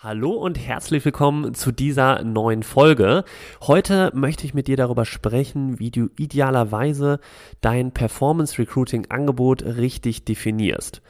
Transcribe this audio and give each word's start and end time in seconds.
Hallo 0.00 0.30
und 0.30 0.60
herzlich 0.60 1.04
willkommen 1.04 1.54
zu 1.54 1.72
dieser 1.72 2.22
neuen 2.22 2.62
Folge. 2.62 3.24
Heute 3.62 4.12
möchte 4.14 4.46
ich 4.46 4.54
mit 4.54 4.68
dir 4.68 4.76
darüber 4.76 5.04
sprechen, 5.04 5.80
wie 5.80 5.90
du 5.90 6.08
idealerweise 6.16 7.18
dein 7.62 7.90
Performance 7.90 8.60
Recruiting 8.60 9.06
Angebot 9.08 9.64
richtig 9.64 10.24
definierst. 10.24 11.02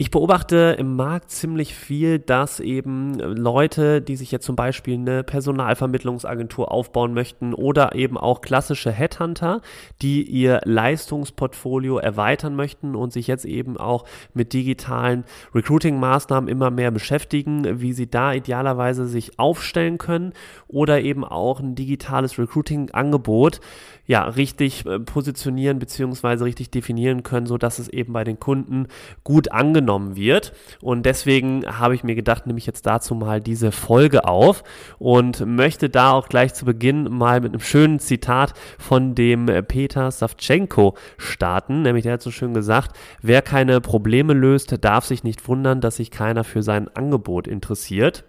Ich 0.00 0.12
beobachte 0.12 0.76
im 0.78 0.94
Markt 0.94 1.32
ziemlich 1.32 1.74
viel, 1.74 2.20
dass 2.20 2.60
eben 2.60 3.14
Leute, 3.18 4.00
die 4.00 4.14
sich 4.14 4.30
jetzt 4.30 4.46
zum 4.46 4.54
Beispiel 4.54 4.94
eine 4.94 5.24
Personalvermittlungsagentur 5.24 6.70
aufbauen 6.70 7.14
möchten 7.14 7.52
oder 7.52 7.96
eben 7.96 8.16
auch 8.16 8.40
klassische 8.40 8.92
Headhunter, 8.92 9.60
die 10.00 10.22
ihr 10.22 10.60
Leistungsportfolio 10.62 11.98
erweitern 11.98 12.54
möchten 12.54 12.94
und 12.94 13.12
sich 13.12 13.26
jetzt 13.26 13.44
eben 13.44 13.76
auch 13.76 14.04
mit 14.34 14.52
digitalen 14.52 15.24
Recruiting-Maßnahmen 15.52 16.48
immer 16.48 16.70
mehr 16.70 16.92
beschäftigen, 16.92 17.80
wie 17.80 17.92
sie 17.92 18.08
da 18.08 18.32
idealerweise 18.32 19.08
sich 19.08 19.40
aufstellen 19.40 19.98
können 19.98 20.32
oder 20.68 21.00
eben 21.00 21.24
auch 21.24 21.58
ein 21.58 21.74
digitales 21.74 22.38
Recruiting-Angebot 22.38 23.60
ja, 24.06 24.22
richtig 24.22 24.86
äh, 24.86 25.00
positionieren 25.00 25.80
beziehungsweise 25.80 26.44
richtig 26.44 26.70
definieren 26.70 27.24
können, 27.24 27.46
so 27.46 27.58
dass 27.58 27.80
es 27.80 27.88
eben 27.88 28.12
bei 28.12 28.22
den 28.22 28.38
Kunden 28.38 28.86
gut 29.24 29.50
angenommen 29.50 29.87
wird. 29.88 30.52
Und 30.80 31.04
deswegen 31.06 31.64
habe 31.66 31.94
ich 31.94 32.04
mir 32.04 32.14
gedacht, 32.14 32.46
nehme 32.46 32.58
ich 32.58 32.66
jetzt 32.66 32.86
dazu 32.86 33.14
mal 33.14 33.40
diese 33.40 33.72
Folge 33.72 34.24
auf 34.26 34.62
und 34.98 35.44
möchte 35.46 35.90
da 35.90 36.12
auch 36.12 36.28
gleich 36.28 36.54
zu 36.54 36.64
Beginn 36.64 37.04
mal 37.04 37.40
mit 37.40 37.52
einem 37.52 37.60
schönen 37.60 37.98
Zitat 37.98 38.54
von 38.78 39.14
dem 39.14 39.46
Peter 39.66 40.10
Savchenko 40.10 40.96
starten. 41.16 41.82
Nämlich 41.82 42.04
der 42.04 42.14
hat 42.14 42.22
so 42.22 42.30
schön 42.30 42.54
gesagt, 42.54 42.96
wer 43.22 43.42
keine 43.42 43.80
Probleme 43.80 44.32
löst, 44.32 44.74
darf 44.84 45.04
sich 45.06 45.24
nicht 45.24 45.48
wundern, 45.48 45.80
dass 45.80 45.96
sich 45.96 46.10
keiner 46.10 46.44
für 46.44 46.62
sein 46.62 46.88
Angebot 46.94 47.48
interessiert. 47.48 48.24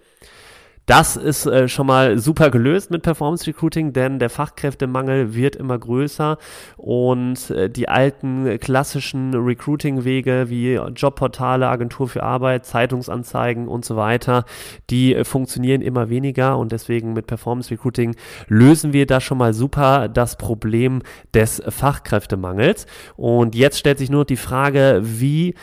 Das 0.90 1.18
ist 1.18 1.46
äh, 1.46 1.68
schon 1.68 1.86
mal 1.86 2.18
super 2.18 2.50
gelöst 2.50 2.90
mit 2.90 3.04
Performance 3.04 3.46
Recruiting, 3.46 3.94
denn 3.94 4.18
der 4.18 4.32
Fachkräftemangel 4.32 5.36
wird 5.36 5.56
immer 5.56 5.78
größer 5.78 6.40
und 6.78 7.52
äh, 7.52 7.70
die 7.70 7.88
alten 7.88 8.58
klassischen 8.58 9.36
Recruiting-Wege 9.36 10.46
wie 10.50 10.74
Jobportale, 10.96 11.68
Agentur 11.68 12.08
für 12.08 12.24
Arbeit, 12.24 12.66
Zeitungsanzeigen 12.66 13.68
und 13.68 13.86
so 13.86 13.98
weiter, 13.98 14.46
die 14.90 15.14
äh, 15.14 15.26
funktionieren 15.26 15.82
immer 15.82 16.10
weniger 16.10 16.58
und 16.58 16.72
deswegen 16.72 17.14
mit 17.14 17.28
Performance 17.28 17.70
Recruiting 17.70 18.16
lösen 18.48 18.92
wir 18.92 19.06
da 19.06 19.22
schon 19.22 19.38
mal 19.38 19.54
super 19.54 20.08
das 20.08 20.38
Problem 20.38 21.04
des 21.36 21.62
Fachkräftemangels. 21.68 22.88
Und 23.16 23.54
jetzt 23.54 23.78
stellt 23.78 24.00
sich 24.00 24.10
nur 24.10 24.26
die 24.26 24.38
Frage, 24.38 25.02
wie 25.04 25.54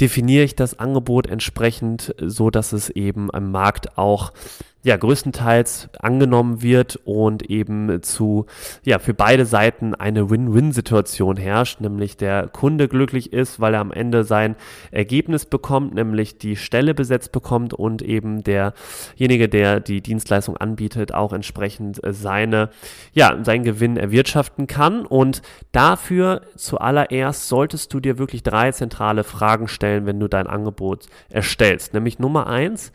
definiere 0.00 0.44
ich 0.44 0.56
das 0.56 0.78
Angebot 0.78 1.26
entsprechend 1.26 2.14
so, 2.20 2.50
dass 2.50 2.72
es 2.72 2.90
eben 2.90 3.32
am 3.32 3.50
Markt 3.50 3.96
auch 3.98 4.32
ja 4.82 4.96
größtenteils 4.96 5.88
angenommen 5.98 6.62
wird 6.62 7.00
und 7.04 7.50
eben 7.50 8.02
zu 8.02 8.46
ja 8.84 9.00
für 9.00 9.14
beide 9.14 9.44
Seiten 9.44 9.94
eine 9.94 10.30
Win-Win-Situation 10.30 11.36
herrscht, 11.36 11.80
nämlich 11.80 12.16
der 12.16 12.46
Kunde 12.48 12.86
glücklich 12.86 13.32
ist, 13.32 13.58
weil 13.58 13.74
er 13.74 13.80
am 13.80 13.90
Ende 13.90 14.22
sein 14.22 14.54
Ergebnis 14.92 15.44
bekommt, 15.44 15.94
nämlich 15.94 16.38
die 16.38 16.54
Stelle 16.54 16.94
besetzt 16.94 17.32
bekommt 17.32 17.74
und 17.74 18.00
eben 18.00 18.44
derjenige, 18.44 19.48
der 19.48 19.80
die 19.80 20.02
Dienstleistung 20.02 20.56
anbietet, 20.56 21.12
auch 21.12 21.32
entsprechend 21.32 22.00
seine 22.08 22.70
ja 23.12 23.42
seinen 23.42 23.64
Gewinn 23.64 23.96
erwirtschaften 23.96 24.68
kann. 24.68 25.04
Und 25.04 25.42
dafür 25.72 26.42
zuallererst 26.54 27.48
solltest 27.48 27.92
du 27.92 27.98
dir 27.98 28.18
wirklich 28.18 28.44
drei 28.44 28.70
zentrale 28.70 29.24
Fragen 29.24 29.66
stellen, 29.66 30.06
wenn 30.06 30.20
du 30.20 30.28
dein 30.28 30.46
Angebot 30.46 31.06
erstellst, 31.28 31.92
nämlich 31.92 32.20
Nummer 32.20 32.46
eins 32.46 32.92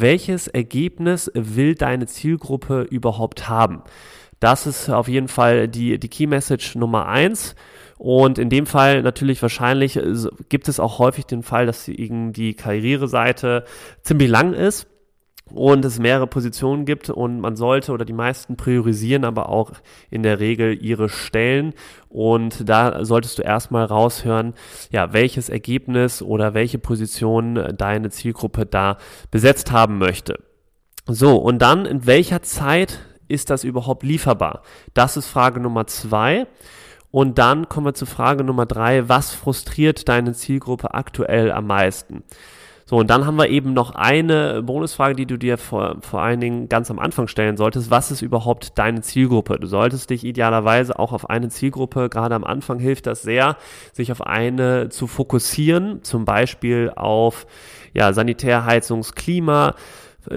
welches 0.00 0.48
Ergebnis 0.48 1.30
will 1.34 1.74
deine 1.74 2.06
Zielgruppe 2.06 2.82
überhaupt 2.82 3.48
haben. 3.48 3.82
Das 4.40 4.66
ist 4.66 4.90
auf 4.90 5.08
jeden 5.08 5.28
Fall 5.28 5.68
die, 5.68 5.98
die 5.98 6.08
Key 6.08 6.26
Message 6.26 6.74
Nummer 6.74 7.06
eins. 7.06 7.54
Und 7.96 8.38
in 8.38 8.50
dem 8.50 8.66
Fall 8.66 9.02
natürlich 9.02 9.40
wahrscheinlich 9.40 9.96
äh, 9.96 10.14
gibt 10.48 10.66
es 10.66 10.80
auch 10.80 10.98
häufig 10.98 11.26
den 11.26 11.44
Fall, 11.44 11.66
dass 11.66 11.84
die 11.84 12.54
Karriereseite 12.54 13.64
ziemlich 14.02 14.28
lang 14.28 14.54
ist 14.54 14.88
und 15.50 15.84
es 15.84 15.98
mehrere 15.98 16.26
Positionen 16.26 16.84
gibt 16.84 17.10
und 17.10 17.40
man 17.40 17.56
sollte 17.56 17.92
oder 17.92 18.04
die 18.04 18.12
meisten 18.12 18.56
priorisieren 18.56 19.24
aber 19.24 19.48
auch 19.48 19.72
in 20.10 20.22
der 20.22 20.40
Regel 20.40 20.82
ihre 20.82 21.08
Stellen 21.08 21.74
und 22.08 22.68
da 22.68 23.04
solltest 23.04 23.38
du 23.38 23.42
erstmal 23.42 23.84
raushören, 23.84 24.54
ja, 24.90 25.12
welches 25.12 25.48
Ergebnis 25.48 26.22
oder 26.22 26.54
welche 26.54 26.78
Position 26.78 27.74
deine 27.76 28.10
Zielgruppe 28.10 28.66
da 28.66 28.98
besetzt 29.30 29.72
haben 29.72 29.98
möchte. 29.98 30.38
So, 31.06 31.36
und 31.36 31.60
dann 31.60 31.84
in 31.84 32.06
welcher 32.06 32.42
Zeit 32.42 33.00
ist 33.28 33.50
das 33.50 33.64
überhaupt 33.64 34.02
lieferbar? 34.02 34.62
Das 34.94 35.16
ist 35.16 35.26
Frage 35.26 35.58
Nummer 35.58 35.86
zwei. 35.86 36.46
Und 37.10 37.38
dann 37.38 37.68
kommen 37.68 37.86
wir 37.86 37.94
zu 37.94 38.06
Frage 38.06 38.44
Nummer 38.44 38.66
drei. 38.66 39.08
Was 39.08 39.34
frustriert 39.34 40.08
deine 40.08 40.32
Zielgruppe 40.32 40.94
aktuell 40.94 41.52
am 41.52 41.66
meisten? 41.66 42.24
So, 42.84 42.96
und 42.96 43.10
dann 43.10 43.26
haben 43.26 43.36
wir 43.36 43.48
eben 43.48 43.72
noch 43.72 43.94
eine 43.94 44.62
Bonusfrage, 44.62 45.14
die 45.14 45.26
du 45.26 45.36
dir 45.36 45.56
vor, 45.56 45.96
vor 46.00 46.20
allen 46.20 46.40
Dingen 46.40 46.68
ganz 46.68 46.90
am 46.90 46.98
Anfang 46.98 47.28
stellen 47.28 47.56
solltest. 47.56 47.90
Was 47.90 48.10
ist 48.10 48.22
überhaupt 48.22 48.78
deine 48.78 49.00
Zielgruppe? 49.02 49.58
Du 49.58 49.66
solltest 49.66 50.10
dich 50.10 50.24
idealerweise 50.24 50.98
auch 50.98 51.12
auf 51.12 51.30
eine 51.30 51.48
Zielgruppe, 51.48 52.08
gerade 52.08 52.34
am 52.34 52.44
Anfang 52.44 52.78
hilft 52.78 53.06
das 53.06 53.22
sehr, 53.22 53.56
sich 53.92 54.10
auf 54.12 54.26
eine 54.26 54.88
zu 54.88 55.06
fokussieren, 55.06 56.02
zum 56.02 56.24
Beispiel 56.24 56.92
auf 56.94 57.46
ja, 57.94 58.12
Sanitär, 58.12 58.64
Heizungs, 58.64 59.14
Klima. 59.14 59.74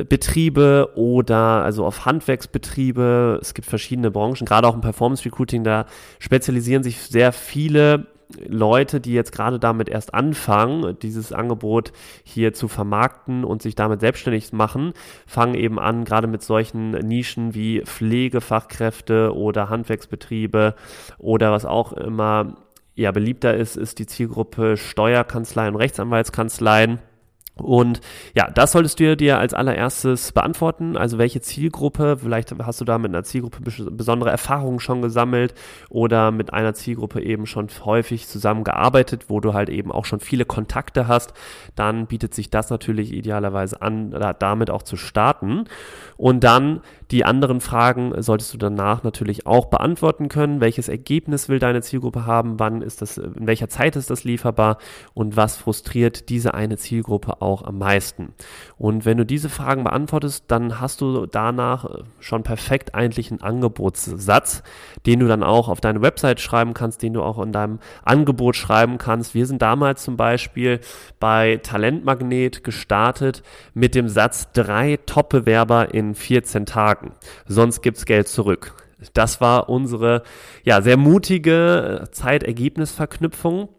Betriebe 0.10 0.94
oder 0.96 1.64
also 1.64 1.86
auf 1.86 2.06
Handwerksbetriebe. 2.08 3.38
Es 3.40 3.54
gibt 3.54 3.68
verschiedene 3.68 4.10
Branchen, 4.10 4.44
gerade 4.44 4.68
auch 4.68 4.74
im 4.74 4.82
Performance 4.82 5.24
Recruiting, 5.26 5.64
da 5.64 5.86
spezialisieren 6.18 6.82
sich 6.82 7.02
sehr 7.02 7.32
viele 7.32 8.08
Leute, 8.48 9.00
die 9.00 9.14
jetzt 9.14 9.32
gerade 9.32 9.60
damit 9.60 9.90
erst 9.90 10.14
anfangen, 10.14 10.98
dieses 11.00 11.32
Angebot 11.32 11.92
hier 12.24 12.54
zu 12.54 12.68
vermarkten 12.68 13.44
und 13.44 13.62
sich 13.62 13.76
damit 13.76 14.00
selbstständig 14.00 14.52
machen, 14.54 14.94
fangen 15.26 15.56
eben 15.56 15.80
an, 15.80 16.06
gerade 16.06 16.28
mit 16.28 16.42
solchen 16.42 16.92
Nischen 16.92 17.54
wie 17.54 17.82
Pflegefachkräfte 17.82 19.36
oder 19.36 19.70
Handwerksbetriebe 19.70 20.76
oder 21.18 21.52
was 21.52 21.66
auch 21.66 21.94
immer 21.94 22.56
ja 22.96 23.12
beliebter 23.12 23.56
ist, 23.56 23.76
ist 23.76 24.00
die 24.00 24.08
Zielgruppe 24.08 24.78
Steuerkanzleien 24.78 25.76
und 25.76 25.82
Rechtsanwaltskanzleien 25.82 27.00
und 27.58 28.02
ja, 28.36 28.52
das 28.52 28.74
solltest 28.74 29.00
du 29.00 29.16
dir 29.16 29.40
als 29.40 29.54
allererstes 29.54 30.34
beantworten. 30.34 30.98
Also 30.98 31.18
welche 31.18 31.40
Zielgruppe, 31.40 32.18
vielleicht 32.22 32.54
hast 32.60 32.82
du 32.82 32.86
da 32.86 32.98
mit 32.98 33.12
einer 33.12 33.24
Zielgruppe 33.24 33.62
besondere 33.92 34.30
Erfahrungen 34.30 34.82
schon 34.82 35.02
gesammelt 35.02 35.54
oder 35.90 36.32
mit 36.32 36.52
einer 36.52 36.74
Zielgruppe 36.74 37.22
eben 37.22 37.46
schon 37.46 37.70
häufig 37.86 38.28
zusammengearbeitet, 38.28 39.26
wo 39.30 39.40
du 39.40 39.54
halt 39.54 39.70
eben 39.70 39.92
auch 39.92 40.04
schon 40.04 40.20
viele 40.20 40.44
Kontakte 40.44 41.08
hast. 41.08 41.34
Dann 41.76 42.08
bietet 42.08 42.34
sich 42.34 42.50
das 42.50 42.70
natürlich 42.70 43.14
idealerweise 43.14 43.82
an, 43.82 44.12
damit 44.40 44.70
auch 44.70 44.84
zu 44.84 44.98
starten. 44.98 45.66
Und 46.18 46.44
dann 46.44 46.82
die 47.12 47.24
anderen 47.24 47.62
Fragen 47.62 48.20
solltest 48.22 48.54
du 48.54 48.58
danach 48.58 49.04
natürlich 49.04 49.46
auch 49.46 49.66
beantworten 49.66 50.28
können. 50.28 50.60
Welches 50.60 50.88
Ergebnis 50.88 51.50
will 51.50 51.60
deine 51.60 51.82
Zielgruppe 51.82 52.26
haben? 52.26 52.60
Wann 52.60 52.82
ist 52.82 53.02
das, 53.02 53.18
in 53.18 53.46
welcher 53.46 53.70
Zeit 53.70 53.96
ist 53.96 54.10
das 54.10 54.24
lieferbar? 54.24 54.78
Und 55.14 55.38
was 55.38 55.56
frustriert 55.56 56.30
diese 56.30 56.54
eine 56.56 56.78
Zielgruppe 56.78 57.42
auch 57.42 57.64
am 57.64 57.78
meisten? 57.78 58.34
Und 58.78 59.06
wenn 59.06 59.18
du 59.18 59.26
diese 59.26 59.50
Fragen 59.50 59.84
beantwortest, 59.84 60.46
dann 60.48 60.80
hast 60.80 61.02
du 61.02 61.28
danach 61.28 61.86
schon 62.20 62.44
perfekt 62.44 62.96
eigentlich 62.96 63.30
einen 63.30 63.42
Angebotssatz, 63.42 64.64
den 65.06 65.20
du 65.20 65.28
dann 65.28 65.44
auch 65.44 65.70
auf 65.70 65.82
deine 65.82 66.02
Website 66.02 66.40
schreiben 66.40 66.74
kannst, 66.74 67.04
den 67.04 67.14
du 67.14 67.22
auch 67.22 67.42
in 67.42 67.52
deinem 67.52 67.80
Angebot 68.04 68.56
schreiben 68.56 68.98
kannst. 68.98 69.36
Wir 69.36 69.46
sind 69.46 69.62
damals 69.62 70.04
zum 70.04 70.18
Beispiel 70.18 70.80
bei 71.20 71.60
Talentmagnet 71.62 72.64
gestartet 72.64 73.44
mit 73.74 73.94
dem 73.94 74.10
Satz 74.10 74.52
drei 74.54 74.98
Top-Bewerber 75.06 75.94
in 75.94 76.16
14 76.16 76.66
Tagen 76.66 76.95
parken. 76.96 77.12
Sonst 77.48 77.82
gibt's 77.82 78.06
Geld 78.06 78.28
zurück. 78.28 78.74
Das 79.14 79.42
war 79.42 79.70
unsere 79.70 80.24
ja 80.64 80.82
sehr 80.82 80.98
mutige 80.98 82.08
Zeitergebnisverknüpfung. 82.12 83.70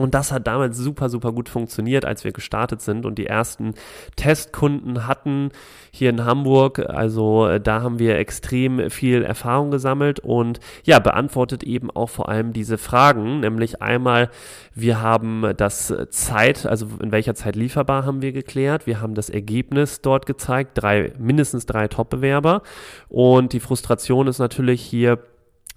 Und 0.00 0.14
das 0.14 0.32
hat 0.32 0.46
damals 0.46 0.78
super, 0.78 1.10
super 1.10 1.32
gut 1.32 1.48
funktioniert, 1.48 2.04
als 2.04 2.24
wir 2.24 2.32
gestartet 2.32 2.80
sind 2.80 3.04
und 3.04 3.18
die 3.18 3.26
ersten 3.26 3.74
Testkunden 4.16 5.06
hatten 5.06 5.50
hier 5.90 6.08
in 6.08 6.24
Hamburg. 6.24 6.78
Also 6.78 7.46
äh, 7.46 7.60
da 7.60 7.82
haben 7.82 7.98
wir 7.98 8.16
extrem 8.16 8.88
viel 8.90 9.22
Erfahrung 9.22 9.70
gesammelt 9.70 10.18
und 10.20 10.58
ja, 10.84 10.98
beantwortet 11.00 11.62
eben 11.64 11.90
auch 11.90 12.08
vor 12.08 12.30
allem 12.30 12.52
diese 12.54 12.78
Fragen, 12.78 13.40
nämlich 13.40 13.82
einmal, 13.82 14.30
wir 14.74 15.02
haben 15.02 15.52
das 15.56 15.92
Zeit, 16.10 16.64
also 16.64 16.86
in 17.02 17.12
welcher 17.12 17.34
Zeit 17.34 17.56
lieferbar 17.56 18.06
haben 18.06 18.22
wir 18.22 18.32
geklärt. 18.32 18.86
Wir 18.86 19.00
haben 19.00 19.14
das 19.14 19.28
Ergebnis 19.28 20.00
dort 20.00 20.24
gezeigt, 20.24 20.72
drei, 20.74 21.12
mindestens 21.18 21.66
drei 21.66 21.88
Top-Bewerber. 21.88 22.62
Und 23.08 23.52
die 23.52 23.60
Frustration 23.60 24.28
ist 24.28 24.38
natürlich 24.38 24.80
hier, 24.80 25.18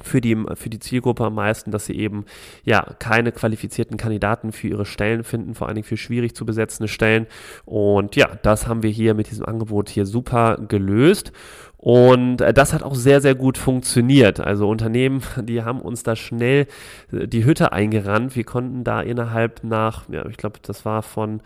für 0.02 0.22
die, 0.22 0.36
für 0.56 0.70
die 0.70 0.80
Zielgruppe 0.80 1.26
am 1.26 1.36
meisten, 1.36 1.72
dass 1.72 1.86
sie 1.86 1.94
eben 1.94 2.26
ja 2.64 2.84
keine 3.00 3.32
qualifizierten 3.32 3.98
Kandidaten 3.98 4.52
für 4.52 4.68
ihre 4.68 4.86
Stellen 4.86 5.24
finden, 5.24 5.54
vor 5.54 5.68
allen 5.68 5.76
Dingen 5.76 5.88
für 5.88 5.98
schwierig 5.98 6.36
zu 6.36 6.46
besetzende 6.46 6.88
Stellen. 6.88 7.28
Und 7.66 8.16
ja, 8.16 8.28
das 8.42 8.68
haben 8.68 8.82
wir 8.82 8.90
hier 8.90 9.14
mit 9.14 9.30
diesem 9.30 9.46
Angebot 9.46 9.90
hier 9.90 10.06
super 10.06 10.58
gelöst. 10.68 11.32
Und 11.78 12.40
äh, 12.42 12.54
das 12.54 12.74
hat 12.74 12.82
auch 12.82 12.96
sehr, 12.96 13.22
sehr 13.22 13.36
gut 13.36 13.58
funktioniert. 13.58 14.40
Also 14.40 14.70
Unternehmen, 14.70 15.22
die 15.42 15.64
haben 15.64 15.82
uns 15.82 16.02
da 16.02 16.16
schnell 16.16 16.68
äh, 17.12 17.28
die 17.28 17.46
Hütte 17.46 17.72
eingerannt. 17.72 18.36
Wir 18.36 18.46
konnten 18.46 18.84
da 18.84 19.02
innerhalb 19.02 19.64
nach, 19.64 20.10
ja, 20.10 20.26
ich 20.28 20.38
glaube, 20.38 20.60
das 20.62 20.86
war 20.86 21.04
von 21.04 21.42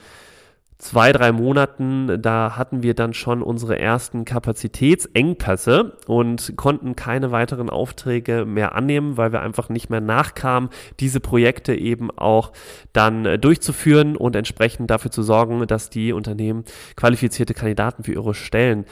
zwei, 0.77 1.11
drei 1.11 1.31
Monaten, 1.31 2.21
da 2.21 2.55
hatten 2.55 2.83
wir 2.83 2.93
dann 2.93 3.13
schon 3.13 3.41
unsere 3.41 3.79
ersten 3.79 4.25
Kapazitätsengpässe 4.25 5.97
und 6.05 6.53
konnten 6.55 6.95
keine 6.95 7.31
weiteren 7.31 7.69
Aufträge 7.69 8.45
mehr 8.45 8.75
annehmen, 8.75 9.17
weil 9.17 9.31
wir 9.31 9.41
einfach 9.41 9.69
nicht 9.69 9.89
mehr 9.89 10.01
nachkamen, 10.01 10.69
diese 10.99 11.19
Projekte 11.19 11.73
eben 11.73 12.11
auch 12.11 12.51
dann 12.93 13.25
äh, 13.25 13.39
durchzuführen 13.39 14.15
und 14.15 14.35
entsprechend 14.35 14.91
dafür 14.91 15.11
zu 15.11 15.23
sorgen, 15.23 15.65
dass 15.65 15.89
die 15.89 16.13
Unternehmen 16.13 16.63
qualifizierte 16.95 17.53
Kandidaten 17.53 18.03
für 18.03 18.13
ihre 18.13 18.35
Stellen 18.35 18.85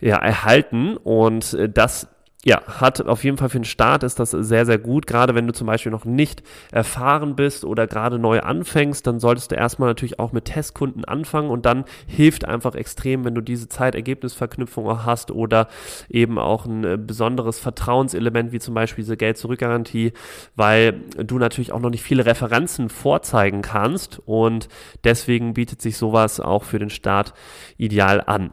ja, 0.00 0.16
erhalten. 0.16 0.96
Und 0.96 1.54
äh, 1.54 1.68
das 1.68 2.08
ja, 2.42 2.62
hat 2.66 3.02
auf 3.02 3.22
jeden 3.22 3.36
Fall 3.36 3.50
für 3.50 3.58
den 3.58 3.64
Start 3.64 4.02
ist 4.02 4.18
das 4.18 4.30
sehr, 4.30 4.64
sehr 4.64 4.78
gut. 4.78 5.06
Gerade 5.06 5.34
wenn 5.34 5.46
du 5.46 5.52
zum 5.52 5.66
Beispiel 5.66 5.92
noch 5.92 6.06
nicht 6.06 6.42
erfahren 6.72 7.36
bist 7.36 7.66
oder 7.66 7.86
gerade 7.86 8.18
neu 8.18 8.40
anfängst, 8.40 9.06
dann 9.06 9.20
solltest 9.20 9.50
du 9.50 9.56
erstmal 9.56 9.90
natürlich 9.90 10.18
auch 10.18 10.32
mit 10.32 10.46
Testkunden 10.46 11.04
anfangen 11.04 11.50
und 11.50 11.66
dann 11.66 11.84
hilft 12.06 12.46
einfach 12.46 12.74
extrem, 12.74 13.26
wenn 13.26 13.34
du 13.34 13.42
diese 13.42 13.68
Zeitergebnisverknüpfung 13.68 14.88
auch 14.88 15.04
hast 15.04 15.30
oder 15.30 15.68
eben 16.08 16.38
auch 16.38 16.64
ein 16.64 16.84
äh, 16.84 16.96
besonderes 16.96 17.58
Vertrauenselement 17.58 18.52
wie 18.52 18.58
zum 18.58 18.72
Beispiel 18.72 19.04
diese 19.04 19.18
Geld-Zurück-Garantie, 19.18 20.14
weil 20.56 20.92
du 21.18 21.38
natürlich 21.38 21.72
auch 21.72 21.80
noch 21.80 21.90
nicht 21.90 22.02
viele 22.02 22.24
Referenzen 22.24 22.88
vorzeigen 22.88 23.60
kannst 23.60 24.18
und 24.24 24.68
deswegen 25.04 25.52
bietet 25.52 25.82
sich 25.82 25.98
sowas 25.98 26.40
auch 26.40 26.64
für 26.64 26.78
den 26.78 26.90
Start 26.90 27.34
ideal 27.76 28.22
an. 28.24 28.50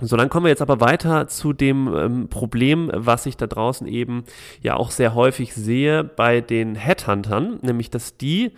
So, 0.00 0.16
dann 0.16 0.28
kommen 0.28 0.44
wir 0.44 0.50
jetzt 0.50 0.62
aber 0.62 0.80
weiter 0.80 1.26
zu 1.26 1.54
dem 1.54 1.92
ähm, 1.94 2.28
Problem, 2.28 2.90
was 2.92 3.24
ich 3.24 3.38
da 3.38 3.46
draußen 3.46 3.86
eben 3.86 4.24
ja 4.60 4.76
auch 4.76 4.90
sehr 4.90 5.14
häufig 5.14 5.54
sehe 5.54 6.04
bei 6.04 6.42
den 6.42 6.74
Headhuntern, 6.74 7.58
nämlich 7.62 7.88
dass 7.88 8.18
die 8.18 8.52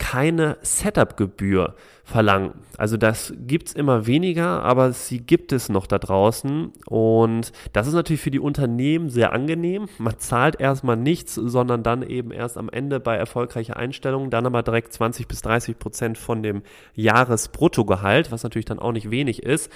keine 0.00 0.56
Setup-Gebühr 0.62 1.74
verlangen. 2.04 2.54
Also 2.78 2.96
das 2.96 3.34
gibt's 3.36 3.74
immer 3.74 4.06
weniger, 4.06 4.62
aber 4.64 4.92
sie 4.92 5.20
gibt 5.20 5.52
es 5.52 5.68
noch 5.68 5.86
da 5.86 5.98
draußen. 5.98 6.72
Und 6.86 7.52
das 7.74 7.86
ist 7.86 7.92
natürlich 7.92 8.22
für 8.22 8.30
die 8.30 8.40
Unternehmen 8.40 9.10
sehr 9.10 9.32
angenehm. 9.32 9.88
Man 9.98 10.18
zahlt 10.18 10.58
erstmal 10.58 10.96
nichts, 10.96 11.34
sondern 11.34 11.82
dann 11.82 12.02
eben 12.02 12.32
erst 12.32 12.56
am 12.56 12.70
Ende 12.70 12.98
bei 12.98 13.14
erfolgreicher 13.14 13.76
Einstellung, 13.76 14.30
dann 14.30 14.46
aber 14.46 14.62
direkt 14.62 14.92
20 14.94 15.28
bis 15.28 15.42
30 15.42 15.78
Prozent 15.78 16.18
von 16.18 16.42
dem 16.42 16.62
Jahresbruttogehalt, 16.94 18.32
was 18.32 18.42
natürlich 18.42 18.64
dann 18.64 18.78
auch 18.78 18.92
nicht 18.92 19.10
wenig 19.10 19.42
ist. 19.42 19.70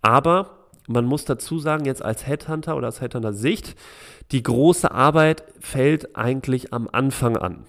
Aber 0.00 0.68
man 0.86 1.04
muss 1.04 1.24
dazu 1.24 1.58
sagen, 1.58 1.84
jetzt 1.84 2.04
als 2.04 2.26
Headhunter 2.26 2.76
oder 2.76 2.86
als 2.86 3.00
Headhunter-Sicht, 3.00 3.74
die 4.30 4.42
große 4.42 4.90
Arbeit 4.90 5.42
fällt 5.58 6.16
eigentlich 6.16 6.72
am 6.72 6.88
Anfang 6.90 7.36
an. 7.36 7.66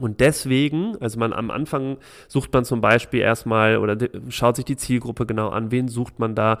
Und 0.00 0.20
deswegen, 0.20 0.96
also 1.00 1.18
man 1.18 1.32
am 1.32 1.50
Anfang 1.50 1.98
sucht 2.28 2.52
man 2.52 2.64
zum 2.64 2.80
Beispiel 2.80 3.20
erstmal 3.20 3.76
oder 3.76 3.96
schaut 4.28 4.56
sich 4.56 4.64
die 4.64 4.76
Zielgruppe 4.76 5.26
genau 5.26 5.50
an, 5.50 5.70
wen 5.70 5.88
sucht 5.88 6.18
man 6.18 6.34
da, 6.34 6.58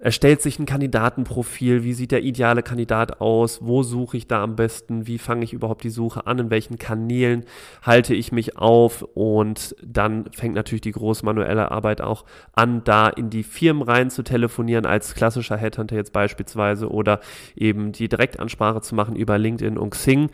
erstellt 0.00 0.40
sich 0.40 0.58
ein 0.58 0.66
Kandidatenprofil, 0.66 1.84
wie 1.84 1.92
sieht 1.92 2.10
der 2.10 2.22
ideale 2.22 2.62
Kandidat 2.62 3.20
aus, 3.20 3.60
wo 3.62 3.82
suche 3.82 4.16
ich 4.16 4.26
da 4.26 4.42
am 4.42 4.56
besten, 4.56 5.06
wie 5.06 5.18
fange 5.18 5.44
ich 5.44 5.52
überhaupt 5.52 5.84
die 5.84 5.90
Suche 5.90 6.26
an, 6.26 6.38
in 6.38 6.50
welchen 6.50 6.78
Kanälen 6.78 7.44
halte 7.82 8.14
ich 8.14 8.32
mich 8.32 8.56
auf? 8.56 9.02
Und 9.14 9.76
dann 9.84 10.30
fängt 10.32 10.54
natürlich 10.54 10.80
die 10.80 10.92
große 10.92 11.24
manuelle 11.24 11.70
Arbeit 11.70 12.00
auch 12.00 12.24
an, 12.54 12.82
da 12.84 13.08
in 13.08 13.28
die 13.28 13.42
Firmen 13.42 13.82
rein 13.82 14.08
zu 14.10 14.22
telefonieren 14.22 14.86
als 14.86 15.14
klassischer 15.14 15.58
Headhunter 15.58 15.96
jetzt 15.96 16.14
beispielsweise 16.14 16.88
oder 16.90 17.20
eben 17.54 17.92
die 17.92 18.08
Direktansprache 18.08 18.80
zu 18.80 18.94
machen 18.94 19.16
über 19.16 19.36
LinkedIn 19.36 19.76
und 19.76 19.90
Xing 19.90 20.30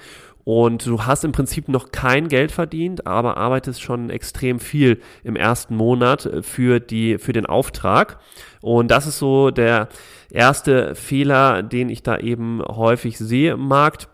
und 0.46 0.86
du 0.86 1.02
hast 1.02 1.24
im 1.24 1.32
Prinzip 1.32 1.66
noch 1.66 1.90
kein 1.90 2.28
Geld 2.28 2.52
verdient, 2.52 3.04
aber 3.04 3.36
arbeitest 3.36 3.82
schon 3.82 4.10
extrem 4.10 4.60
viel 4.60 5.00
im 5.24 5.34
ersten 5.34 5.74
Monat 5.74 6.24
äh, 6.24 6.40
für 6.40 6.78
die, 6.78 7.18
für 7.18 7.32
den 7.32 7.46
Auftrag. 7.46 8.20
Und 8.60 8.92
das 8.92 9.08
ist 9.08 9.18
so 9.18 9.50
der 9.50 9.88
erste 10.30 10.94
Fehler, 10.94 11.64
den 11.64 11.88
ich 11.88 12.04
da 12.04 12.18
eben 12.18 12.62
häufig 12.62 13.18
sehe 13.18 13.54
im 13.54 13.66
Markt. 13.66 14.06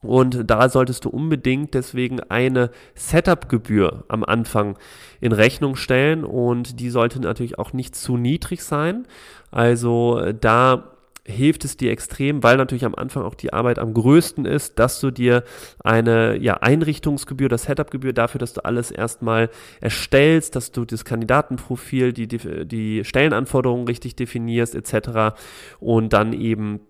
Und 0.00 0.50
da 0.50 0.70
solltest 0.70 1.04
du 1.04 1.10
unbedingt 1.10 1.74
deswegen 1.74 2.20
eine 2.20 2.70
Setup-Gebühr 2.94 4.04
am 4.08 4.24
Anfang 4.24 4.78
in 5.20 5.32
Rechnung 5.32 5.76
stellen 5.76 6.24
und 6.24 6.80
die 6.80 6.88
sollte 6.88 7.20
natürlich 7.20 7.58
auch 7.58 7.74
nicht 7.74 7.94
zu 7.94 8.16
niedrig 8.16 8.62
sein. 8.62 9.06
Also 9.50 10.20
äh, 10.20 10.32
da 10.32 10.95
hilft 11.26 11.64
es 11.64 11.76
dir 11.76 11.90
extrem, 11.90 12.42
weil 12.42 12.56
natürlich 12.56 12.84
am 12.84 12.94
Anfang 12.94 13.24
auch 13.24 13.34
die 13.34 13.52
Arbeit 13.52 13.78
am 13.78 13.92
größten 13.92 14.44
ist, 14.44 14.78
dass 14.78 15.00
du 15.00 15.10
dir 15.10 15.44
eine 15.82 16.36
ja, 16.36 16.54
Einrichtungsgebühr, 16.54 17.48
das 17.48 17.64
Setup-Gebühr 17.64 18.12
dafür, 18.12 18.38
dass 18.38 18.52
du 18.52 18.64
alles 18.64 18.90
erstmal 18.90 19.50
erstellst, 19.80 20.56
dass 20.56 20.72
du 20.72 20.84
das 20.84 21.04
Kandidatenprofil, 21.04 22.12
die, 22.12 22.28
die, 22.28 22.66
die 22.66 23.04
Stellenanforderungen 23.04 23.86
richtig 23.86 24.16
definierst 24.16 24.74
etc. 24.74 25.36
und 25.80 26.12
dann 26.12 26.32
eben 26.32 26.80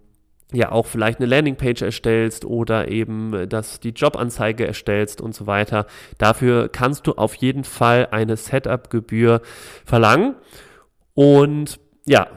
ja 0.53 0.71
auch 0.71 0.87
vielleicht 0.87 1.19
eine 1.19 1.27
Landingpage 1.27 1.83
erstellst 1.83 2.45
oder 2.45 2.89
eben 2.89 3.49
dass 3.49 3.81
die 3.81 3.91
Jobanzeige 3.91 4.67
erstellst 4.67 5.21
und 5.21 5.35
so 5.35 5.47
weiter. 5.47 5.87
Dafür 6.19 6.69
kannst 6.69 7.07
du 7.07 7.13
auf 7.13 7.35
jeden 7.35 7.65
Fall 7.65 8.09
eine 8.11 8.37
Setup-Gebühr 8.37 9.41
verlangen. 9.85 10.37
Und 11.15 11.81
ja, 12.05 12.29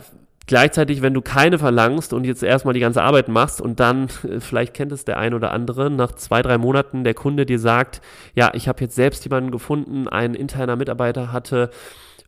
Gleichzeitig, 0.49 1.03
wenn 1.03 1.13
du 1.13 1.21
keine 1.21 1.59
verlangst 1.59 2.11
und 2.11 2.25
jetzt 2.25 2.41
erstmal 2.41 2.73
die 2.73 2.79
ganze 2.79 3.03
Arbeit 3.03 3.27
machst 3.27 3.61
und 3.61 3.79
dann, 3.79 4.07
vielleicht 4.39 4.73
kennt 4.73 4.91
es 4.91 5.05
der 5.05 5.19
ein 5.19 5.35
oder 5.35 5.51
andere, 5.51 5.91
nach 5.91 6.13
zwei, 6.13 6.41
drei 6.41 6.57
Monaten 6.57 7.03
der 7.03 7.13
Kunde 7.13 7.45
dir 7.45 7.59
sagt, 7.59 8.01
ja, 8.33 8.49
ich 8.55 8.67
habe 8.67 8.81
jetzt 8.81 8.95
selbst 8.95 9.23
jemanden 9.25 9.51
gefunden, 9.51 10.07
ein 10.07 10.33
interner 10.33 10.75
Mitarbeiter 10.75 11.31
hatte 11.31 11.69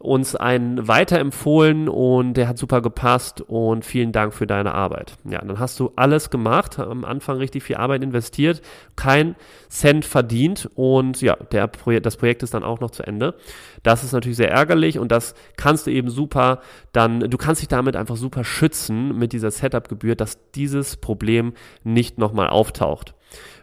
uns 0.01 0.35
einen 0.35 0.87
weiterempfohlen 0.87 1.87
und 1.87 2.33
der 2.33 2.47
hat 2.47 2.57
super 2.57 2.81
gepasst 2.81 3.41
und 3.41 3.85
vielen 3.85 4.11
Dank 4.11 4.33
für 4.33 4.47
deine 4.47 4.73
Arbeit. 4.73 5.13
Ja, 5.23 5.39
dann 5.39 5.59
hast 5.59 5.79
du 5.79 5.91
alles 5.95 6.29
gemacht, 6.29 6.79
am 6.79 7.05
Anfang 7.05 7.37
richtig 7.37 7.63
viel 7.63 7.75
Arbeit 7.75 8.03
investiert, 8.03 8.61
kein 8.95 9.35
Cent 9.69 10.05
verdient 10.05 10.69
und 10.75 11.21
ja, 11.21 11.35
der 11.35 11.67
Projekt, 11.67 12.05
das 12.05 12.17
Projekt 12.17 12.43
ist 12.43 12.53
dann 12.53 12.63
auch 12.63 12.79
noch 12.79 12.91
zu 12.91 13.03
Ende. 13.03 13.35
Das 13.83 14.03
ist 14.03 14.11
natürlich 14.11 14.37
sehr 14.37 14.51
ärgerlich 14.51 14.97
und 14.97 15.11
das 15.11 15.35
kannst 15.55 15.87
du 15.87 15.91
eben 15.91 16.09
super 16.09 16.61
dann, 16.93 17.19
du 17.19 17.37
kannst 17.37 17.61
dich 17.61 17.69
damit 17.69 17.95
einfach 17.95 18.17
super 18.17 18.43
schützen 18.43 19.17
mit 19.17 19.33
dieser 19.33 19.51
Setup-Gebühr, 19.51 20.15
dass 20.15 20.39
dieses 20.51 20.97
Problem 20.97 21.53
nicht 21.83 22.17
nochmal 22.17 22.49
auftaucht. 22.49 23.13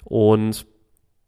Und 0.05 0.67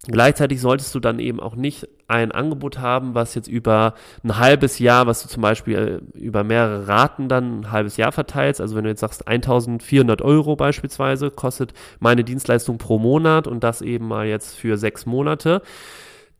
Gleichzeitig 0.06 0.62
solltest 0.62 0.94
du 0.94 1.00
dann 1.00 1.18
eben 1.18 1.40
auch 1.40 1.54
nicht 1.54 1.86
ein 2.08 2.32
Angebot 2.32 2.78
haben, 2.78 3.14
was 3.14 3.34
jetzt 3.34 3.48
über 3.48 3.94
ein 4.24 4.38
halbes 4.38 4.78
Jahr, 4.78 5.06
was 5.06 5.22
du 5.22 5.28
zum 5.28 5.42
Beispiel 5.42 6.02
äh, 6.14 6.18
über 6.18 6.42
mehrere 6.42 6.88
Raten 6.88 7.28
dann 7.28 7.60
ein 7.60 7.70
halbes 7.70 7.98
Jahr 7.98 8.10
verteilst. 8.10 8.62
Also 8.62 8.76
wenn 8.76 8.84
du 8.84 8.90
jetzt 8.90 9.00
sagst 9.00 9.28
1400 9.28 10.22
Euro 10.22 10.56
beispielsweise 10.56 11.30
kostet 11.30 11.74
meine 11.98 12.24
Dienstleistung 12.24 12.78
pro 12.78 12.98
Monat 12.98 13.46
und 13.46 13.62
das 13.62 13.82
eben 13.82 14.08
mal 14.08 14.26
jetzt 14.26 14.56
für 14.56 14.78
sechs 14.78 15.04
Monate, 15.04 15.60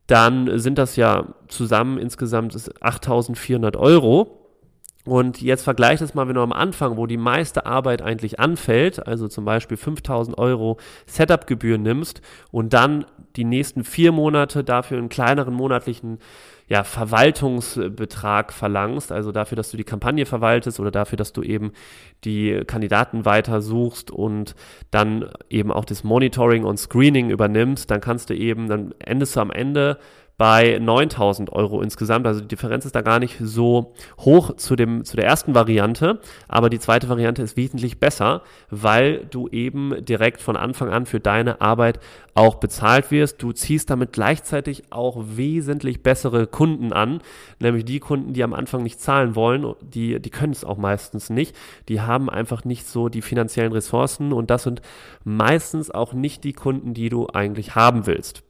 dann 0.07 0.57
sind 0.59 0.79
das 0.79 0.95
ja 0.95 1.27
zusammen 1.47 1.99
insgesamt 1.99 2.57
8400 2.81 3.77
Euro. 3.77 4.40
Und 5.03 5.41
jetzt 5.41 5.63
vergleich 5.63 5.99
das 5.99 6.13
mal, 6.13 6.27
wenn 6.27 6.35
du 6.35 6.41
am 6.41 6.53
Anfang, 6.53 6.95
wo 6.95 7.07
die 7.07 7.17
meiste 7.17 7.65
Arbeit 7.65 8.01
eigentlich 8.01 8.39
anfällt, 8.39 9.05
also 9.07 9.27
zum 9.27 9.45
Beispiel 9.45 9.77
5000 9.77 10.37
Euro 10.37 10.77
Setup-Gebühr 11.07 11.77
nimmst 11.77 12.21
und 12.51 12.73
dann 12.73 13.05
die 13.35 13.45
nächsten 13.45 13.83
vier 13.83 14.11
Monate 14.11 14.63
dafür 14.63 14.97
einen 14.97 15.09
kleineren 15.09 15.53
monatlichen 15.53 16.19
ja, 16.67 16.83
Verwaltungsbetrag 16.85 18.53
verlangst, 18.53 19.11
also 19.11 19.31
dafür, 19.33 19.57
dass 19.57 19.71
du 19.71 19.77
die 19.77 19.83
Kampagne 19.83 20.25
verwaltest 20.25 20.79
oder 20.79 20.91
dafür, 20.91 21.17
dass 21.17 21.33
du 21.33 21.41
eben 21.41 21.73
die 22.23 22.61
Kandidaten 22.65 23.25
weiter 23.25 23.61
suchst 23.61 24.09
und 24.09 24.55
dann 24.89 25.29
eben 25.49 25.71
auch 25.71 25.83
das 25.83 26.05
Monitoring 26.05 26.63
und 26.63 26.77
Screening 26.77 27.29
übernimmst, 27.29 27.91
dann 27.91 27.99
kannst 27.99 28.29
du 28.29 28.35
eben, 28.35 28.69
dann 28.69 28.93
endest 28.99 29.35
du 29.35 29.41
am 29.41 29.51
Ende 29.51 29.97
bei 30.41 30.79
9000 30.81 31.53
Euro 31.53 31.83
insgesamt. 31.83 32.25
Also 32.25 32.41
die 32.41 32.47
Differenz 32.47 32.83
ist 32.83 32.95
da 32.95 33.01
gar 33.01 33.19
nicht 33.19 33.37
so 33.39 33.93
hoch 34.21 34.55
zu, 34.55 34.75
dem, 34.75 35.05
zu 35.05 35.15
der 35.15 35.27
ersten 35.27 35.53
Variante, 35.53 36.19
aber 36.47 36.71
die 36.71 36.79
zweite 36.79 37.07
Variante 37.09 37.43
ist 37.43 37.57
wesentlich 37.57 37.99
besser, 37.99 38.41
weil 38.71 39.27
du 39.29 39.47
eben 39.49 40.03
direkt 40.03 40.41
von 40.41 40.57
Anfang 40.57 40.89
an 40.89 41.05
für 41.05 41.19
deine 41.19 41.61
Arbeit 41.61 41.99
auch 42.33 42.55
bezahlt 42.55 43.11
wirst. 43.11 43.43
Du 43.43 43.51
ziehst 43.51 43.91
damit 43.91 44.13
gleichzeitig 44.13 44.85
auch 44.89 45.23
wesentlich 45.23 46.01
bessere 46.01 46.47
Kunden 46.47 46.91
an, 46.91 47.21
nämlich 47.59 47.85
die 47.85 47.99
Kunden, 47.99 48.33
die 48.33 48.43
am 48.43 48.55
Anfang 48.55 48.81
nicht 48.81 48.99
zahlen 48.99 49.35
wollen, 49.35 49.75
die, 49.81 50.19
die 50.19 50.31
können 50.31 50.53
es 50.53 50.65
auch 50.65 50.77
meistens 50.77 51.29
nicht. 51.29 51.55
Die 51.87 52.01
haben 52.01 52.31
einfach 52.31 52.65
nicht 52.65 52.87
so 52.87 53.09
die 53.09 53.21
finanziellen 53.21 53.73
Ressourcen 53.73 54.33
und 54.33 54.49
das 54.49 54.63
sind 54.63 54.81
meistens 55.23 55.91
auch 55.91 56.13
nicht 56.13 56.43
die 56.43 56.53
Kunden, 56.53 56.95
die 56.95 57.09
du 57.09 57.27
eigentlich 57.31 57.75
haben 57.75 58.07
willst. 58.07 58.41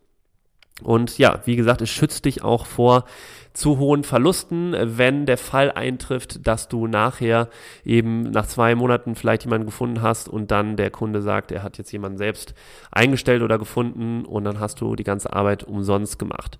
Und 0.84 1.18
ja, 1.18 1.40
wie 1.46 1.56
gesagt, 1.56 1.82
es 1.82 1.90
schützt 1.90 2.26
dich 2.26 2.44
auch 2.44 2.66
vor 2.66 3.06
zu 3.54 3.80
hohen 3.80 4.04
Verlusten, 4.04 4.76
wenn 4.80 5.26
der 5.26 5.38
Fall 5.38 5.72
eintrifft, 5.72 6.48
dass 6.48 6.70
du 6.70 6.88
nachher 6.88 7.50
eben 7.84 8.24
nach 8.24 8.48
zwei 8.48 8.76
Monaten 8.76 9.16
vielleicht 9.16 9.44
jemanden 9.44 9.66
gefunden 9.66 10.02
hast 10.02 10.30
und 10.30 10.52
dann 10.52 10.78
der 10.78 10.90
Kunde 10.90 11.22
sagt, 11.22 11.52
er 11.52 11.62
hat 11.62 11.78
jetzt 11.78 11.92
jemanden 11.92 12.18
selbst 12.18 12.54
eingestellt 12.92 13.42
oder 13.42 13.58
gefunden 13.58 14.24
und 14.26 14.46
dann 14.46 14.60
hast 14.60 14.80
du 14.80 14.96
die 14.96 15.04
ganze 15.04 15.34
Arbeit 15.34 15.64
umsonst 15.64 16.18
gemacht. 16.18 16.60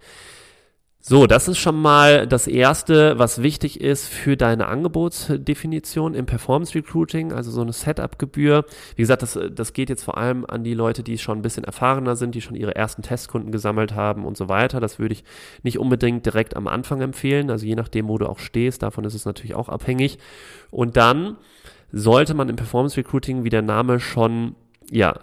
So, 1.04 1.26
das 1.26 1.48
ist 1.48 1.58
schon 1.58 1.82
mal 1.82 2.28
das 2.28 2.46
erste, 2.46 3.18
was 3.18 3.42
wichtig 3.42 3.82
ist 3.82 4.08
für 4.08 4.38
deine 4.38 4.68
Angebotsdefinition 4.68 6.14
im 6.14 6.28
Performance 6.28 6.76
Recruiting, 6.76 7.34
also 7.34 7.50
so 7.50 7.62
eine 7.62 7.74
Setup-Gebühr. 7.74 8.66
Wie 8.96 9.02
gesagt, 9.02 9.24
das, 9.24 9.40
das 9.52 9.74
geht 9.74 9.90
jetzt 9.90 10.04
vor 10.04 10.20
allem 10.20 10.46
an 10.46 10.64
die 10.64 10.76
Leute, 10.76 11.02
die 11.02 11.18
schon 11.18 11.40
ein 11.40 11.42
bisschen 11.42 11.64
erfahrener 11.64 12.16
sind, 12.16 12.36
die 12.36 12.42
schon 12.42 12.56
ihre 12.56 12.76
ersten 12.76 13.02
Testkunden 13.02 13.52
gesammelt 13.52 13.96
haben 13.96 14.26
und 14.26 14.38
so 14.38 14.48
weiter. 14.48 14.80
Das 14.80 15.00
würde 15.00 15.14
ich 15.14 15.24
nicht 15.64 15.80
unbedingt 15.80 16.24
direkt 16.28 16.56
am 16.56 16.68
Anfang 16.68 17.02
empfehlen, 17.02 17.50
also 17.50 17.66
je 17.66 17.76
nachdem, 17.76 18.08
wo 18.08 18.20
du 18.20 18.28
auch 18.28 18.38
stehst, 18.38 18.84
davon 18.84 19.04
ist 19.04 19.16
es 19.16 19.26
natürlich 19.26 19.56
auch 19.56 19.70
abhängig. 19.70 20.20
Und 20.70 20.98
dann 20.98 21.38
sollte 21.92 22.36
man 22.36 22.48
im 22.48 22.58
Performance 22.58 22.96
Recruiting, 22.98 23.44
wie 23.44 23.50
der 23.50 23.64
Name 23.64 24.00
schon 24.00 24.56
ja, 24.92 25.16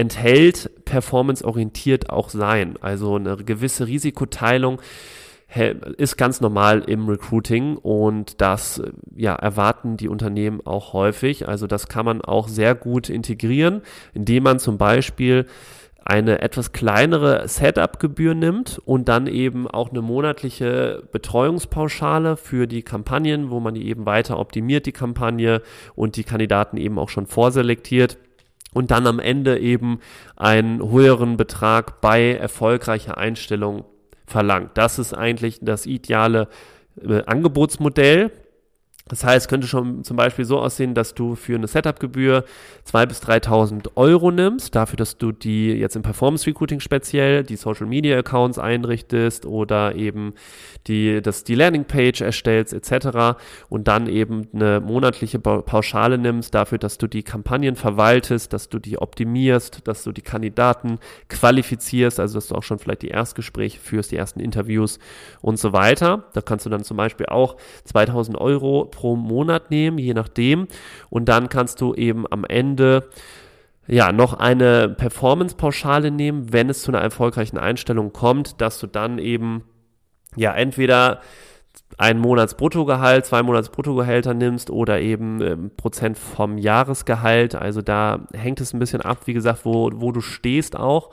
enthält, 0.00 0.70
performanceorientiert 0.86 2.08
auch 2.08 2.30
sein. 2.30 2.76
Also 2.80 3.16
eine 3.16 3.36
gewisse 3.36 3.86
Risikoteilung 3.86 4.80
ist 5.98 6.16
ganz 6.16 6.40
normal 6.40 6.84
im 6.86 7.08
Recruiting 7.08 7.76
und 7.76 8.40
das 8.40 8.80
ja, 9.14 9.34
erwarten 9.34 9.98
die 9.98 10.08
Unternehmen 10.08 10.60
auch 10.64 10.94
häufig. 10.94 11.48
Also 11.48 11.66
das 11.66 11.88
kann 11.88 12.06
man 12.06 12.22
auch 12.22 12.48
sehr 12.48 12.74
gut 12.74 13.10
integrieren, 13.10 13.82
indem 14.14 14.44
man 14.44 14.58
zum 14.58 14.78
Beispiel 14.78 15.46
eine 16.02 16.40
etwas 16.40 16.72
kleinere 16.72 17.46
Setup-Gebühr 17.46 18.34
nimmt 18.34 18.80
und 18.84 19.08
dann 19.08 19.26
eben 19.26 19.68
auch 19.68 19.90
eine 19.90 20.00
monatliche 20.00 21.02
Betreuungspauschale 21.12 22.38
für 22.38 22.66
die 22.66 22.82
Kampagnen, 22.82 23.50
wo 23.50 23.60
man 23.60 23.74
die 23.74 23.86
eben 23.86 24.06
weiter 24.06 24.38
optimiert, 24.38 24.86
die 24.86 24.92
Kampagne 24.92 25.60
und 25.94 26.16
die 26.16 26.24
Kandidaten 26.24 26.78
eben 26.78 26.98
auch 26.98 27.10
schon 27.10 27.26
vorselektiert 27.26 28.16
und 28.72 28.90
dann 28.90 29.06
am 29.06 29.18
Ende 29.18 29.58
eben 29.58 30.00
einen 30.36 30.90
höheren 30.90 31.36
Betrag 31.36 32.00
bei 32.00 32.34
erfolgreicher 32.34 33.18
Einstellung 33.18 33.84
verlangt. 34.26 34.70
Das 34.74 34.98
ist 34.98 35.12
eigentlich 35.12 35.58
das 35.60 35.86
ideale 35.86 36.48
äh, 37.02 37.22
Angebotsmodell. 37.26 38.30
Das 39.10 39.24
heißt, 39.24 39.48
könnte 39.48 39.66
schon 39.66 40.04
zum 40.04 40.16
Beispiel 40.16 40.44
so 40.44 40.60
aussehen, 40.60 40.94
dass 40.94 41.14
du 41.14 41.34
für 41.34 41.56
eine 41.56 41.66
Setup-Gebühr 41.66 42.44
2.000 42.86 43.06
bis 43.06 43.22
3.000 43.22 43.88
Euro 43.96 44.30
nimmst, 44.30 44.76
dafür, 44.76 44.96
dass 44.96 45.18
du 45.18 45.32
die 45.32 45.72
jetzt 45.72 45.96
im 45.96 46.02
Performance 46.02 46.46
Recruiting 46.46 46.78
speziell 46.78 47.42
die 47.42 47.56
Social 47.56 47.86
Media 47.86 48.16
Accounts 48.16 48.60
einrichtest 48.60 49.46
oder 49.46 49.96
eben 49.96 50.34
die, 50.86 51.20
dass 51.20 51.42
die 51.42 51.56
Landingpage 51.56 52.20
erstellst 52.20 52.72
etc. 52.72 53.36
und 53.68 53.88
dann 53.88 54.06
eben 54.06 54.46
eine 54.54 54.78
monatliche 54.78 55.40
Pauschale 55.40 56.16
nimmst 56.16 56.54
dafür, 56.54 56.78
dass 56.78 56.96
du 56.96 57.08
die 57.08 57.24
Kampagnen 57.24 57.74
verwaltest, 57.74 58.52
dass 58.52 58.68
du 58.68 58.78
die 58.78 58.96
optimierst, 58.98 59.88
dass 59.88 60.04
du 60.04 60.12
die 60.12 60.22
Kandidaten 60.22 61.00
qualifizierst, 61.28 62.20
also 62.20 62.34
dass 62.34 62.46
du 62.46 62.54
auch 62.54 62.62
schon 62.62 62.78
vielleicht 62.78 63.02
die 63.02 63.08
Erstgespräche 63.08 63.80
führst, 63.80 64.12
die 64.12 64.16
ersten 64.16 64.38
Interviews 64.38 65.00
und 65.40 65.58
so 65.58 65.72
weiter. 65.72 66.26
Da 66.32 66.42
kannst 66.42 66.64
du 66.64 66.70
dann 66.70 66.84
zum 66.84 66.96
Beispiel 66.96 67.26
auch 67.26 67.56
2.000 67.92 68.36
Euro 68.36 68.84
pro 68.84 68.99
Monat 69.02 69.70
nehmen, 69.70 69.98
je 69.98 70.14
nachdem. 70.14 70.68
Und 71.08 71.28
dann 71.28 71.48
kannst 71.48 71.80
du 71.80 71.94
eben 71.94 72.24
am 72.30 72.44
Ende 72.44 73.08
ja, 73.86 74.12
noch 74.12 74.34
eine 74.34 74.88
Performance-Pauschale 74.88 76.10
nehmen, 76.10 76.52
wenn 76.52 76.70
es 76.70 76.82
zu 76.82 76.92
einer 76.92 77.00
erfolgreichen 77.00 77.58
Einstellung 77.58 78.12
kommt, 78.12 78.60
dass 78.60 78.78
du 78.78 78.86
dann 78.86 79.18
eben, 79.18 79.64
ja, 80.36 80.52
entweder 80.54 81.20
ein 81.98 82.18
Monats 82.18 82.54
Bruttogehalt, 82.56 83.26
zwei 83.26 83.42
Monats 83.42 83.70
Bruttogehälter 83.70 84.34
nimmst 84.34 84.70
oder 84.70 85.00
eben 85.00 85.40
ähm, 85.40 85.70
Prozent 85.76 86.18
vom 86.18 86.58
Jahresgehalt. 86.58 87.54
Also 87.54 87.82
da 87.82 88.26
hängt 88.32 88.60
es 88.60 88.72
ein 88.72 88.78
bisschen 88.78 89.00
ab, 89.00 89.26
wie 89.26 89.34
gesagt, 89.34 89.64
wo, 89.64 89.90
wo 89.94 90.12
du 90.12 90.20
stehst 90.20 90.76
auch. 90.76 91.10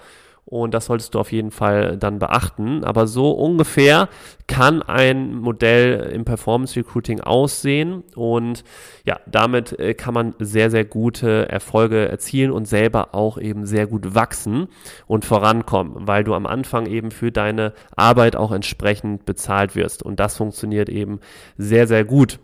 Und 0.50 0.74
das 0.74 0.86
solltest 0.86 1.14
du 1.14 1.20
auf 1.20 1.34
jeden 1.34 1.52
Fall 1.52 1.98
dann 1.98 2.20
beachten. 2.20 2.86
Aber 2.86 3.06
so 3.06 3.32
ungefähr 3.32 4.08
kann 4.48 4.82
ein 4.82 5.36
Modell 5.36 6.10
im 6.14 6.24
Performance 6.24 6.80
Recruiting 6.80 7.20
aussehen. 7.20 8.06
Und 8.16 8.64
ja, 9.06 9.20
damit 9.26 9.78
äh, 9.78 9.94
kann 9.94 10.14
man 10.14 10.36
sehr, 10.40 10.72
sehr 10.72 10.86
gute 10.86 11.50
Erfolge 11.50 12.08
erzielen 12.08 12.52
und 12.52 12.66
selber 12.66 13.14
auch 13.14 13.38
eben 13.38 13.66
sehr 13.66 13.88
gut 13.88 14.16
wachsen 14.16 14.70
und 15.06 15.26
vorankommen, 15.26 16.08
weil 16.08 16.24
du 16.24 16.34
am 16.34 16.46
Anfang 16.46 16.86
eben 16.86 17.12
für 17.12 17.30
deine 17.34 17.74
Arbeit 17.98 18.38
auch 18.38 18.54
entsprechend 18.54 19.26
bezahlt 19.26 19.76
wirst. 19.76 20.02
Und 20.02 20.22
das 20.22 20.38
funktioniert 20.38 20.88
eben 20.88 21.20
sehr, 21.58 21.88
sehr 21.88 22.06
gut. 22.06 22.40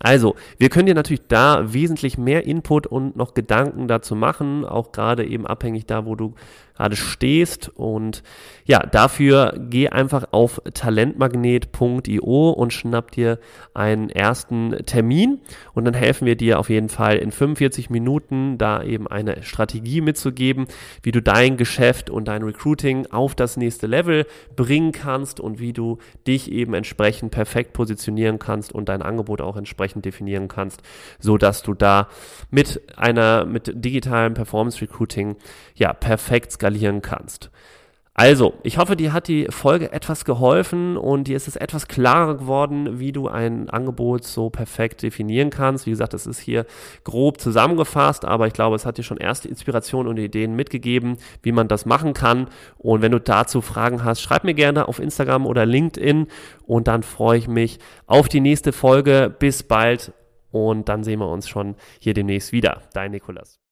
Also, 0.00 0.34
wir 0.58 0.68
können 0.68 0.86
dir 0.86 0.94
natürlich 0.94 1.26
da 1.26 1.72
wesentlich 1.72 2.18
mehr 2.18 2.44
Input 2.44 2.86
und 2.86 3.16
noch 3.16 3.34
Gedanken 3.34 3.88
dazu 3.88 4.14
machen, 4.14 4.64
auch 4.64 4.92
gerade 4.92 5.24
eben 5.24 5.46
abhängig 5.46 5.86
da, 5.86 6.04
wo 6.04 6.14
du 6.14 6.34
gerade 6.76 6.96
stehst. 6.96 7.68
Und 7.68 8.22
ja, 8.64 8.80
dafür 8.80 9.54
geh 9.58 9.88
einfach 9.88 10.24
auf 10.32 10.60
talentmagnet.io 10.74 12.50
und 12.50 12.72
schnapp 12.72 13.10
dir 13.10 13.38
einen 13.74 14.10
ersten 14.10 14.76
Termin 14.86 15.40
und 15.74 15.84
dann 15.84 15.94
helfen 15.94 16.26
wir 16.26 16.36
dir 16.36 16.58
auf 16.58 16.68
jeden 16.68 16.88
Fall 16.88 17.16
in 17.16 17.30
45 17.30 17.90
Minuten 17.90 18.58
da 18.58 18.82
eben 18.82 19.06
eine 19.06 19.42
Strategie 19.42 20.00
mitzugeben, 20.00 20.66
wie 21.02 21.12
du 21.12 21.22
dein 21.22 21.56
Geschäft 21.56 22.10
und 22.10 22.28
dein 22.28 22.42
Recruiting 22.42 23.06
auf 23.10 23.34
das 23.34 23.56
nächste 23.56 23.86
Level 23.86 24.26
bringen 24.56 24.92
kannst 24.92 25.40
und 25.40 25.60
wie 25.60 25.72
du 25.72 25.98
dich 26.26 26.50
eben 26.50 26.74
entsprechend 26.74 27.30
perfekt 27.30 27.72
positionieren 27.72 28.38
kannst 28.38 28.72
und 28.72 28.88
dein 28.88 29.02
Angebot 29.02 29.40
auch 29.40 29.56
entsprechend 29.56 30.04
definieren 30.04 30.48
kannst, 30.48 30.82
so 31.18 31.38
dass 31.38 31.62
du 31.62 31.74
da 31.74 32.08
mit 32.50 32.80
einer 32.96 33.44
mit 33.44 33.72
digitalem 33.74 34.34
Performance 34.34 34.80
Recruiting 34.80 35.36
ja 35.74 35.92
perfekt 35.92 36.52
skalieren 36.66 37.02
kannst. 37.02 37.50
Also, 38.18 38.54
ich 38.62 38.78
hoffe, 38.78 38.96
dir 38.96 39.12
hat 39.12 39.28
die 39.28 39.46
Folge 39.50 39.92
etwas 39.92 40.24
geholfen 40.24 40.96
und 40.96 41.28
dir 41.28 41.36
ist 41.36 41.48
es 41.48 41.56
etwas 41.56 41.86
klarer 41.86 42.38
geworden, 42.38 42.98
wie 42.98 43.12
du 43.12 43.28
ein 43.28 43.68
Angebot 43.68 44.24
so 44.24 44.48
perfekt 44.48 45.02
definieren 45.02 45.50
kannst. 45.50 45.84
Wie 45.84 45.90
gesagt, 45.90 46.14
das 46.14 46.26
ist 46.26 46.38
hier 46.38 46.64
grob 47.04 47.38
zusammengefasst, 47.38 48.24
aber 48.24 48.46
ich 48.46 48.54
glaube, 48.54 48.74
es 48.74 48.86
hat 48.86 48.96
dir 48.96 49.02
schon 49.02 49.18
erste 49.18 49.48
Inspirationen 49.48 50.08
und 50.08 50.16
Ideen 50.16 50.56
mitgegeben, 50.56 51.18
wie 51.42 51.52
man 51.52 51.68
das 51.68 51.84
machen 51.84 52.14
kann. 52.14 52.48
Und 52.78 53.02
wenn 53.02 53.12
du 53.12 53.20
dazu 53.20 53.60
Fragen 53.60 54.02
hast, 54.02 54.22
schreib 54.22 54.44
mir 54.44 54.54
gerne 54.54 54.88
auf 54.88 54.98
Instagram 54.98 55.44
oder 55.44 55.66
LinkedIn 55.66 56.28
und 56.64 56.88
dann 56.88 57.02
freue 57.02 57.36
ich 57.36 57.48
mich 57.48 57.78
auf 58.06 58.30
die 58.30 58.40
nächste 58.40 58.72
Folge. 58.72 59.34
Bis 59.38 59.62
bald 59.62 60.14
und 60.50 60.88
dann 60.88 61.04
sehen 61.04 61.18
wir 61.18 61.28
uns 61.28 61.50
schon 61.50 61.74
hier 62.00 62.14
demnächst 62.14 62.52
wieder. 62.52 62.80
Dein 62.94 63.10
Nikolas. 63.10 63.65